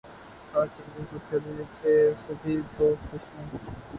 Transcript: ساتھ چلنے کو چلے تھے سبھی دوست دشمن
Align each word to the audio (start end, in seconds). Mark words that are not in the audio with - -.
ساتھ 0.47 0.71
چلنے 0.77 1.03
کو 1.11 1.17
چلے 1.29 1.63
تھے 1.73 1.93
سبھی 2.25 2.59
دوست 2.77 3.13
دشمن 3.13 3.57